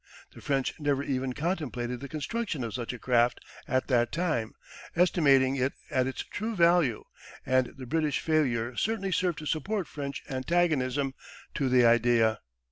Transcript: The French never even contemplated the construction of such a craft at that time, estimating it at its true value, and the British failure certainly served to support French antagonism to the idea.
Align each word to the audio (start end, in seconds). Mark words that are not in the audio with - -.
The 0.33 0.41
French 0.41 0.73
never 0.79 1.03
even 1.03 1.33
contemplated 1.33 1.99
the 1.99 2.09
construction 2.09 2.63
of 2.63 2.73
such 2.73 2.91
a 2.91 2.97
craft 2.97 3.39
at 3.67 3.85
that 3.85 4.11
time, 4.11 4.55
estimating 4.95 5.57
it 5.57 5.73
at 5.91 6.07
its 6.07 6.23
true 6.23 6.55
value, 6.55 7.03
and 7.45 7.67
the 7.77 7.85
British 7.85 8.19
failure 8.19 8.75
certainly 8.75 9.11
served 9.11 9.37
to 9.37 9.45
support 9.45 9.85
French 9.87 10.23
antagonism 10.27 11.13
to 11.53 11.69
the 11.69 11.85
idea. 11.85 12.39